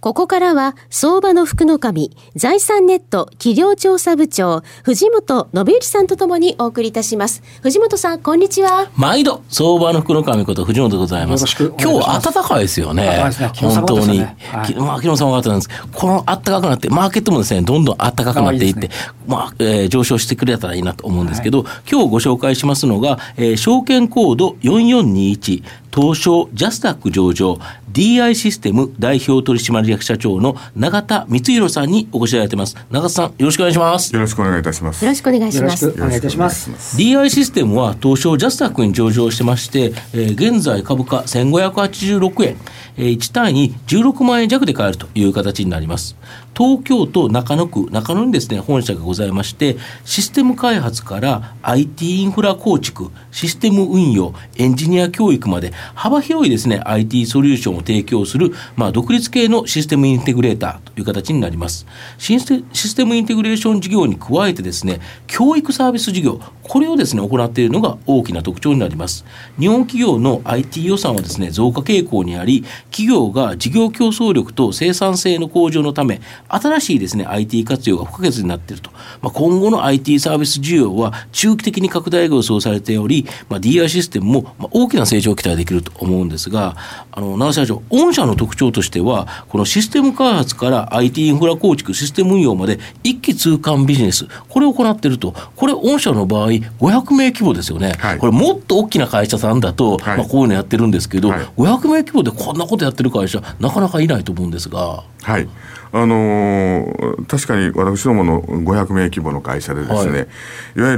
[0.00, 7.42] ここからは、相場の福の神、財産ネット企業調査部長、藤本信之さんとともにお送りいたします。
[7.60, 8.88] 藤本さん、こんにちは。
[8.96, 11.44] 毎度、相場の福の神こと藤本でございます。
[11.54, 13.02] 今日は暖かいですよね。
[13.02, 14.20] ね本当に。
[14.20, 14.24] は
[14.70, 18.90] い、まあ、昨日様方なんですこの暖かくなって、マーケットもですね、どんどん暖かくなっていって、いいね、
[19.26, 25.62] まあ、えー、上昇してくれたらいいなと思うんですけど、はい、今日ご紹介しますのが、えー、証券コード4421、
[25.94, 27.58] 東証ジャスタック上場
[27.92, 32.76] DI システム代表取締役社長の永田光弘さんにお越しいただいてます。
[32.90, 34.14] 永田さんよろしくお願いします。
[34.14, 35.04] よろしくお願いいたします。
[35.04, 35.88] よろしくお願いします。
[35.90, 36.96] お願いいたします。
[36.96, 42.56] DI システムは東証ジャスタックに上場してまして、えー、現在株価1586円、
[42.96, 46.16] えー、1単位に16万円弱で買えるという形になります
[46.56, 61.86] 東京都中野区中野にですね本社がございましてシステム開発から IT インフラ構築システム運用エンジニア教育まで幅広いですね IT ソリューションを提供する、まあ、独立系のシステムインテグレーターという形になります。
[62.18, 69.24] システムインテグレーション事業に加えてですね教育サービス事業これをですね行っているのが大きな特徴になります。
[69.58, 78.90] 日本企業の IT 予算はですね増加傾向にあり企業が事業競争力と生産性の向上のため新しいですね IT 活用が不可欠になっていると、
[79.22, 86.76] まあ、今後の IT サービス需要は中期的に拡大が予想されており、まあ、DI システムもまあ大きな成長を期待できると思うんですが
[87.12, 95.34] あの長社長御社の特徴としてはこのシステム開発から IT インフラ構築システム運用まで一気通貫ビジネスこれを行っていると。
[95.56, 105.04] これ御社の場合500名規模ですよね、はい、これもっと大きな会社さんだと、はい、まあ、こういうのやってるんですけど、はい、500名規模でこんなことやってる会社なかなかいないと思うんですが。
[105.22, 105.48] はい
[105.92, 110.28] あのー、確かに私どもの500名規模の会社でですね、はい、
[110.76, 110.96] いわゆ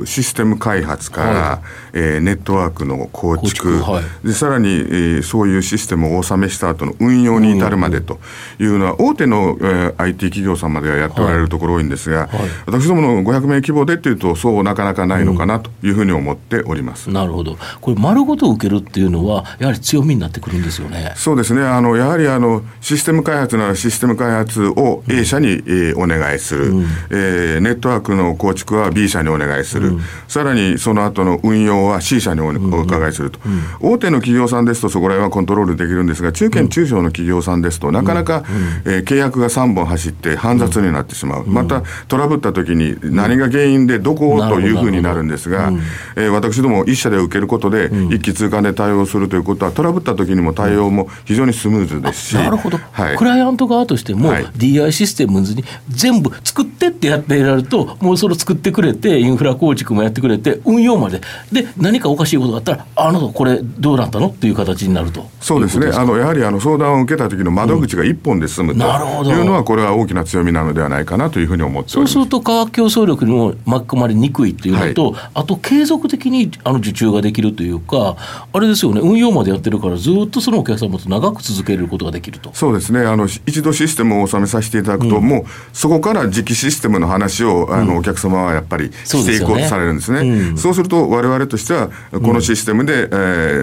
[0.00, 1.60] るシステム開発から、はい、
[1.94, 8.18] えー、ネットワークの構築、はい、でさらに、えー、そういうシステムをお納めした後の運用に至るまでと
[8.58, 12.28] いうのは、大手の、えー、IT 企業さんまではやっておられるところ多いんですが、
[12.66, 21.12] 私どもの500名規模でっていうと、そうなかなかないのかなというふうに思っております、うん、なるほど、これ、丸ごと受けるっていうのは、やはり強みになってくるんですよね。
[21.16, 33.38] そうですね、あのやはりあのシステム開発ならシステム開発を A 社に、えー、お願いする、うん、えー、ネットワークの構築は B 社にお願いする、うん、さらにその後の運用は C 社にお,、伺いすると、
[33.80, 38.44] うん、大手の企業さんですとそこら辺はコントロールできるんですが中堅中小の企業さんですとなかなか、
[38.84, 45.70] うん、えー、契約が3本走って煩雑になってしまう、またトラブった時に何が原因でどこというふうになるんですが、
[46.16, 61.20] えー、私ども1社で受けることで一気通貫で対応するということはトラブった時にも対応も非常にスムーズですし、なるほど、はい、クライアント側としても、はい、DI システムに全部作ってってやってやるともうそれ作ってくれてインフラ構築もやってくれて運用まで。
[61.52, 65.88] で何かおかしいことがあったらあのこれどうなったのっていう形になるとそうですね。
[65.88, 78.16] あのやはりあの相談を受けた時の窓口が一本で済むというのは、これは大きな強みなのではないかなというふうに思ってそうすると価格競争力にも巻き込まれにくいっていうのと、はい、あと継続的にあの受注ができるというか
[78.52, 79.00] あれですよね。
[79.02, 82.50] 運用までやってるからずっとそのお客様と長く続けることができると。
[82.54, 83.00] そうですね。
[83.00, 85.44] あの一度システムを納めさせていただくと、うん、もう
[85.74, 90.20] そこから次期システムの話をあの、お客様はやっぱりしていこうとされるんですね。
[90.20, 93.16] そう、ねうん、そうすると我々としてはこのシステムで、うん、え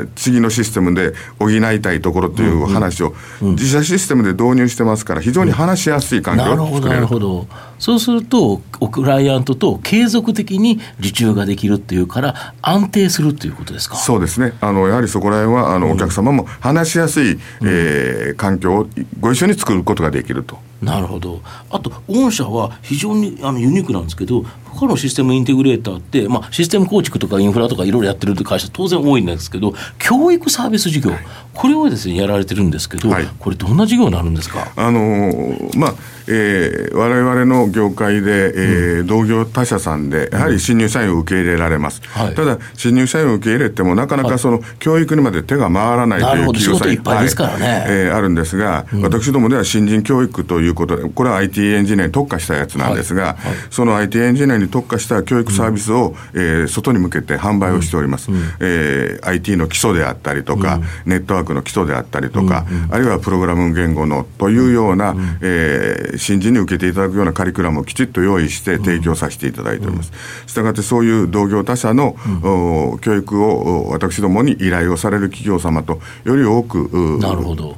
[0.03, 6.96] ー、次のシステムで補いたいところという話を、自社システムで導入してますから非常に話しやすい環境を作れる。
[6.96, 7.47] なるほど。
[7.79, 13.97] そうするとクライアントと継続的に受注ができるっていうから安定するっていうことですか？
[13.97, 14.53] そうですね。
[14.62, 18.88] あのやはりそこら辺はあの、お客様も話しやすい、うん、えー、環境を
[19.19, 20.58] ご一緒に作ることができると。
[20.81, 21.41] なるほど。
[21.69, 31.20] あと御社は非常にあのユニークなんですけど他のシステムインテグレーターって、まあ、システム構築とかインフラとかいろいろやってるって会社当然多いんですけど教育サービス事業、はい、
[31.53, 34.73] これをですねやられてるんですけど、はい、これどんな事業になるんですか？
[34.76, 35.96] あのー、まあ
[36.28, 47.26] えー、我々の業界で、えー、うん、同業他社さんで、やはり新入社員を受け入れられます、うんただ、新入社員を受け入れても、なかなかその、教育にまで手が回らないという企業さんいっぱい、
[47.59, 58.32] ね、えー、あるんですが、うん、私どもでは新人教育といいうことで、これは IT エンジニアに特化したやつなんですが、はいはい、その IT エンジニアに特化した教育サービスを、うん、えー、外に向けて販売をしております。
[58.32, 70.12] うん、えー、IT の基礎であったりとか、うん、ネットワークの基礎であったりとか、うんあるいはプログラム言語のというような、うん、えー、新人に受けていただくようなカリキュラムをきちっと用意して提供させていただいております。
[70.47, 77.20] したがってそういう同業他社の、うん、教育を私どもに依頼をされる企業様とより多く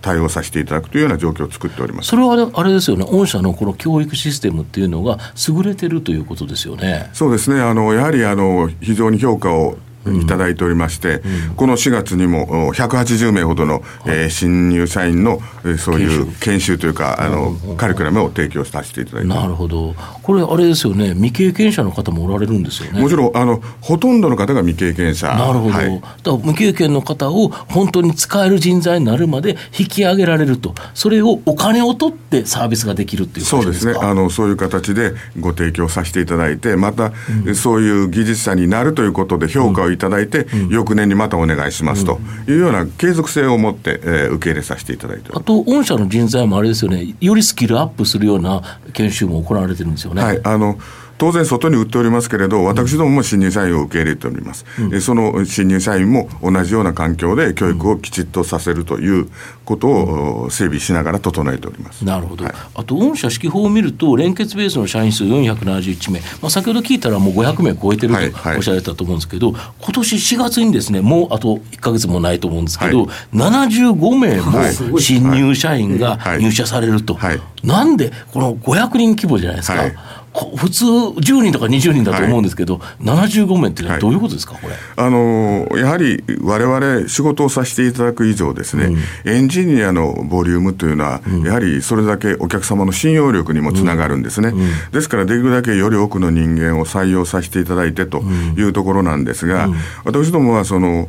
[0.01, 2.10] 対応させていただくというような状況を作っております。
[2.10, 7.09] それはあれですよね、御社のこの教育システムっていうのが優れてるということですよね。
[7.13, 9.77] そうですねあのやはりあの非常に評価を
[10.15, 16.77] いただいておりまして、うん、この4月にも180名ほどの、はい、えー、新入社員の、えー、そういう研修。
[16.77, 19.27] というか、あのカリキュラムを提供させていただいて。
[19.27, 23.01] なるほど、これ、あれですよね、未経験者の方もおられるんですよね。
[23.01, 25.27] もちろんあの、ほとんどの方が未経験者。
[25.27, 33.98] なるほど、はい、だ未経験の方を本当に使える人材になるまで引き上げられると、それをお金を取ってサービスができるっていうそうですね。
[34.00, 37.12] あの、そういう形でご提供させていただいて、また、
[37.45, 40.60] うん、そういう技術者になるということで評価をいただいて、うん。
[40.62, 50.22] うん翌年にまたお願いしますというような継続性を持って、えー、受け入れさせていただいてあと、御社の人材もあれですよね、よりスキルアップするような研修も行われてるんですよね。
[50.22, 50.40] はい。
[50.44, 50.78] あの
[51.18, 54.66] 当然外に売っておりますけれど、私どもも新入社員を受け入れております。
[54.80, 59.28] うん、その新入社員も同じような環境で教育をきちっとさせるという
[59.66, 62.06] ことを整備しながら整えております。
[62.06, 62.46] なるほど。
[62.46, 77.18] はい、あと、御社指揮法を見ると、連結ベースの社員数471名、まあ、先ほど聞いたらもう500名超えてるとおっしゃられたと思うんですけど、はいはい、今年4月にですね、もうあと1か月もないと思うんですけど、はい、75名も新入社員が入社されると。
[77.63, 80.17] なんで、この500人規模じゃないですか。
[80.56, 84.75] 普通10人とか20人だと思うんですけど、はい、75名ってどういうことですか、これ？
[84.95, 88.86] あのやはり我々仕事をさせていただく以上ですね、
[89.25, 99.69] うん、エンジニアのボリュームというのは、うん、やはりそれだけお客様の信用力にもつながるんですね、うん、ですからできるだけより多くの人間を採用させていただいてというところなんですが、
[100.06, 101.07] 私どもはその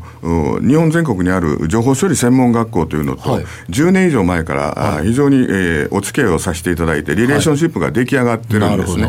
[0.67, 9.09] 日本全国にある情報処理専門学校というのと、はい、10年以上前から非常に、えー、お付き合いをさせていただいてリレーションシップが出来上がってるんですね。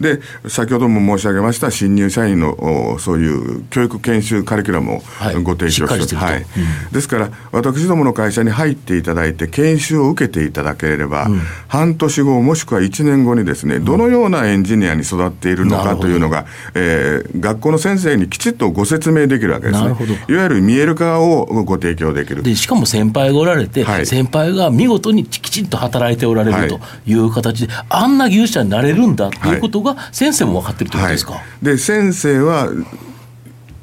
[0.00, 5.02] で、先ほども申し上げました新入社員のそういう教育研修カリキュラムを
[5.42, 6.44] ご提供して,、はい、
[6.92, 19.96] ですから、私どもの会社に入っていただいて、研修を受けていただければ、うん、半年後、もしくは1年後にですね、どのようなエンジニアに育っているのかというのが、えー、学校の先生にきちっとご説明できるわけですね。
[20.28, 22.42] いわゆる見える化をご提供できる。
[22.42, 32.68] でしかも先輩がおられて、はい、先輩が見事にきちっと働いておられるという形で、あんな技術者になれるんだということが、先生も分かってるということですか、はい、で先生は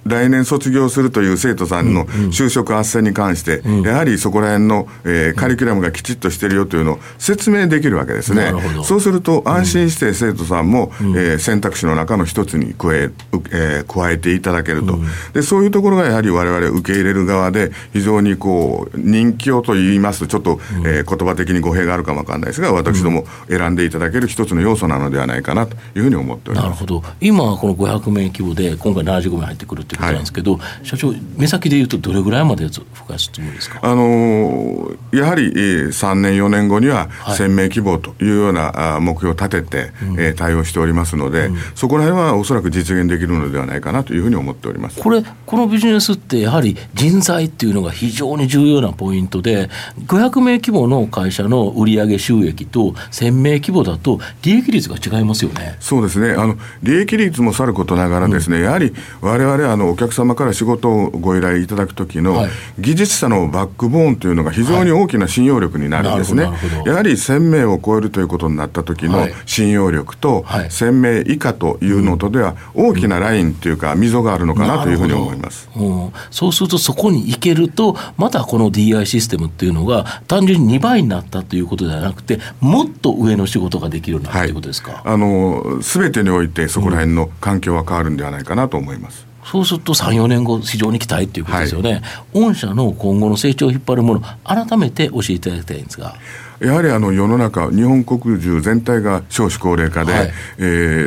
[0.09, 8.51] 来年卒業するという生徒さんの就職斡旋に関して、やはりそこら辺の、えー、カリキュラムがきちっとしてるよというのを説明できるわけですね。
[8.83, 13.09] そうすると、安心して生徒さんも、うん、えー、選択肢の中の一つに加え,、
[13.51, 26.67] えー、加えていただけると、うん、で、そういうところがやはり我々受け入れる側で、非常にこう人気をと言いますと、ちょっと、うん、えー、言葉的に語弊があるかもわかんないですが、私ども選んでいただける一つの要素なのではないかなというふうに思っております。
[26.67, 27.03] なるほど。
[27.21, 44.99] 今、この500名規模で、今回75名入ってくるとことなんですけど、はい、社長、目先でいうと、どれぐらいまで増やすつもりですか、あのやはり、えー、3年、4年後には1000名規模というような、あ目標を立てて、うん、えー、対応しておりますので、うん、そこら辺はおそらく実現できるのではないかなというふうに思っております。
[44.99, 49.69] これ、このビジネスって、やはり人材っていうのが非常に重要なポイントで、
[50.05, 55.77] 500名規模の会社の売上収益と1000名規模だと、利益率が違いますよね。
[55.79, 56.33] そうですね。
[56.33, 59.57] あの、利益率もさることながらですね、うん、やはりわれわ
[59.89, 62.47] れお客様から仕事をご依頼いただくときの
[62.79, 66.43] 技術者のバックボーンというのが非常に大きな信用力になるんですね。
[66.85, 75.69] やはり1000名を超えるということになった時の信用力と、1000名以下というのとでは大きなラインというか溝があるのかなというふうに思います。
[75.75, 85.01] うん、そうするとそこに行けるとまたこの DI システムっていうのが単純に2倍になったということではなくてもっと上の仕事ができるようになったということですか？
[85.05, 89.28] あの全てにおいてそこら辺の環境は変わるんではないかなと思います。
[89.45, 92.01] そうすると3、4年後、非常に期待ということですよね、はい、
[92.41, 96.15] 御社の今後の成長を引っ張るもの、改めて教えていただきたいんですが。
[96.59, 100.61] やはりあの世の中、日本国中全体が少子高齢化で、はい、え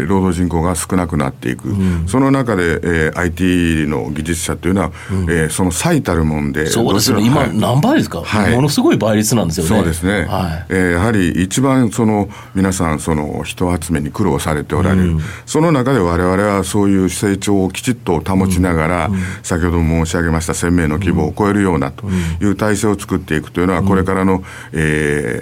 [0.04, 9.68] ー、労働人口が少なくなっていく、うん、その中で、えー、IT の技術者というのは、うん、えー、その最たるもんで、そうですね、今、何倍ですか、はい、ものすごい倍率なんですよね。
[9.76, 10.66] そうですね、はい。
[10.70, 22.06] えー、やはり一番その皆さん、その人集めに苦労されておられる、うん、その中でわれわれはそういう成長をきちっと保ちながら、うん、先ほども申し上げました1000名の規模を超えるようなと
[22.40, 24.42] いう体制を作っていくというのは、これからの、
[24.72, 25.41] えー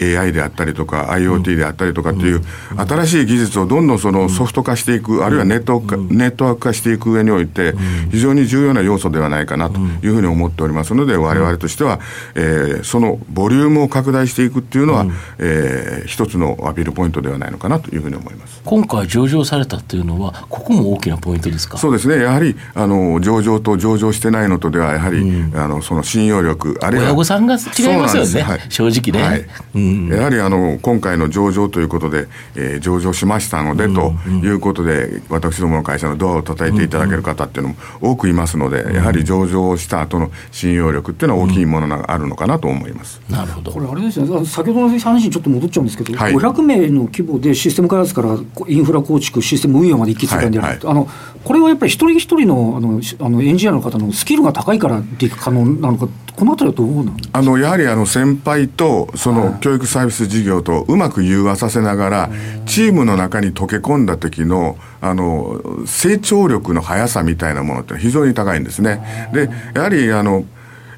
[0.00, 2.42] AI であったりとか IoT であったりとかっていう
[2.76, 7.74] 新しい技術をどんどんそのソフト化していく、あるいはネット化、ネットワーク化していく上において、
[8.10, 10.94] 非常に重要な要素ではないかなというふうに思っております。
[10.94, 12.00] ので、我々としては、
[12.34, 15.06] えー、そのボリュームを拡大していくっていうのは、
[15.38, 18.60] えー、一つのアピールポイントではないのかなというふうに思います。
[18.64, 21.78] 今回上場されたっていうのはここも大きなポイントですか？
[21.78, 22.22] そうですね。
[22.22, 27.60] やはりあの上場と上場してないのとではやはり、うん、あのその信用力あるいは親御さんが違い
[27.98, 29.46] ますよね、はい、正直ね、はい。
[29.74, 43.72] うん、やはりあの今回の上場ということで、えー、上場しましたので、うん、ということで私どもの会社のドアを叩いていただける方っていうのも多くいますので、やはり上場した後の信用力っていうのは大きいものがあるのかなと思います、なるほど。
[43.72, 44.46] これあれですね。
[44.46, 51.08] 先ほどの話にちょっと戻っちゃうんですけど、はい、500名の規模でシステム開発からインフラ構築システム運用まで一気通貫でやる、はいはい、あの
[51.44, 62.30] これはやっぱり一人一人のあのあのエンジニアの方のスキルが高いからで可能なのかこのあたりはどうなんあのやはりあの先輩とその教育サービス事業とうまく融和させながら
[62.66, 69.30] チームの中に溶け込んだ時のあの成長力の速さみたいなものって非常に高いんですね。
[69.32, 70.44] でやはりあの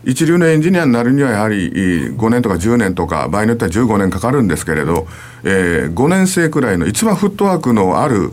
[0.04, 1.70] 一流のエンジニアになるにはやはり
[2.10, 5.06] 5年とか10年とか場合によっては15年かかるんですけれど、
[5.44, 8.30] えー、5年生くらいの一番フットワークのある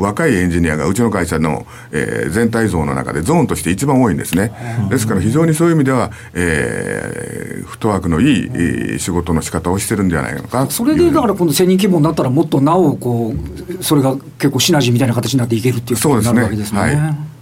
[0.00, 4.52] 若いエンジニアがうちの会社の、えー、全体像の中でゾーンとして一番多いんですね。
[4.90, 13.32] ですから非常にそういう意味では、えー、フットワークのいい仕事の仕方をしてるんじゃないのかそれでだから今度1000人規模になったらもっとなおこ
[13.78, 17.32] うそれが結構シナジーみたいな形になっていけるっていうことになるわけですね。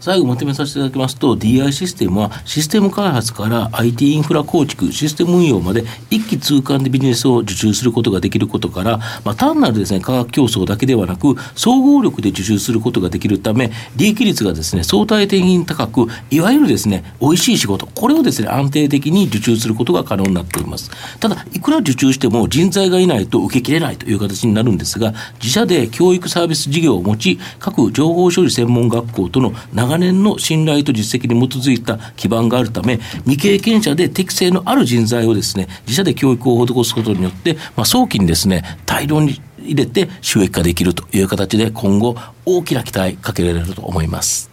[0.00, 20.90] 最後まとめさせていただきますと DI システムはシステム開発から IT インフラ構築システム運用まで一気通貫でビジネスを受注することができることから、まあ、単なるですね価格競争だけではなく総合力で受注することができるため利益率がですね相対的に高くいわゆるですね美味しい仕事これをですね安定的に受注することが可能になっています。
[21.18, 44.50] ただいくら受注しても人材がいないと受けきれないという形になるんですが自社で教育サービス事業を持ち各情報処理専門学校との長年の信頼と実績に基づいた基盤があるため、未経験者で適性のある人材をですね、自社で教育を施すことによって、まあ、早期にですね、大量に入れて収益化できるという形で、今後、大きな期待かけられると思います。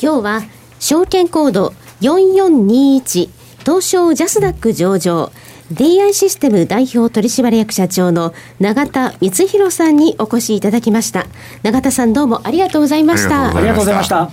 [0.00, 0.42] 今日は、
[0.78, 3.28] 証券コード4421、
[3.64, 5.32] 東証ジャスダック上場、
[5.72, 11.26] DI システム代表取締役社長の永田光弘さんにお越しいただきました。
[11.62, 13.56] 永田さんどうもありがとうございました。
[13.56, 14.30] ありがとうございました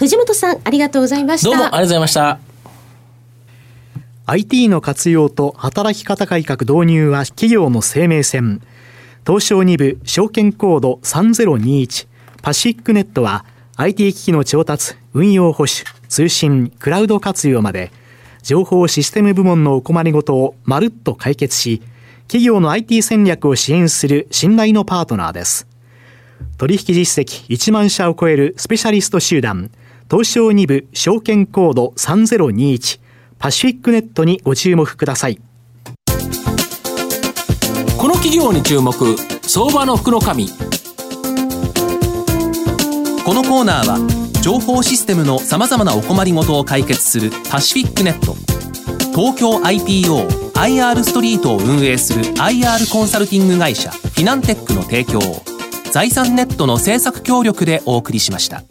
[0.00, 1.50] 藤本さんありがとうございました。
[1.50, 2.38] どうもありがとうございました。
[4.24, 8.62] IT の活用と働き方改革導入は企業の生命線。
[9.26, 12.08] 東証2部証券コード3021
[12.40, 13.44] パシフィックネットは
[13.76, 15.72] IT 機器の調達運用保守
[16.08, 17.92] 通信クラウド活用まで。
[18.42, 21.82] 情報システム部門のお困りごとをまるっと解決し、
[22.22, 25.66] 企業の IT 戦略を支援する信頼のパートナーです。
[26.56, 29.70] 取引実績1万社を超えるスペシャリスト集団、
[30.10, 33.00] 東証2部証券コード3021
[33.38, 35.38] パシフィックネットにご注目ください。
[37.96, 38.92] この企業に注目、
[39.42, 40.48] 相場の福の神。
[43.24, 43.98] このコーナーは
[44.42, 48.34] 情報システムのさまざまなお困りごとを解決するパシフィックネット
[49.12, 55.42] 東京 IPOIR ストリートを運営する IR コンサルティング会社フィナンテックの提供を
[55.92, 58.69] 財産ネットの政策協力でお送りしました。